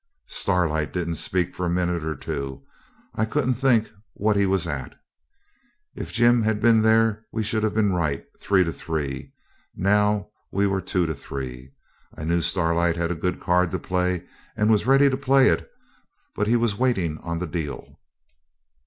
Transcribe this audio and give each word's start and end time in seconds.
Starlight 0.33 0.91
didn't 0.91 1.13
speak 1.21 1.53
for 1.53 1.63
a 1.63 1.69
minute 1.69 2.03
or 2.03 2.15
two. 2.15 2.63
I 3.13 3.23
couldn't 3.23 3.53
think 3.53 3.91
what 4.15 4.35
he 4.35 4.47
was 4.47 4.65
at. 4.65 4.95
If 5.93 6.11
Jim 6.11 6.41
had 6.41 6.59
been 6.59 6.81
there 6.81 7.23
we 7.31 7.43
should 7.43 7.61
have 7.61 7.75
been 7.75 7.93
right, 7.93 8.25
three 8.39 8.63
to 8.63 8.73
three. 8.73 9.31
Now 9.75 10.29
we 10.51 10.65
were 10.65 10.81
two 10.81 11.05
to 11.05 11.13
three. 11.13 11.73
I 12.17 12.23
knew 12.23 12.41
Starlight 12.41 12.97
had 12.97 13.11
a 13.11 13.15
good 13.15 13.39
card 13.39 13.69
to 13.69 13.77
play, 13.77 14.23
and 14.57 14.71
was 14.71 14.87
ready 14.87 15.07
to 15.07 15.17
play 15.17 15.49
it, 15.49 15.69
but 16.33 16.47
he 16.47 16.55
was 16.55 16.79
waiting 16.79 17.19
on 17.19 17.37
the 17.37 17.45
deal. 17.45 17.99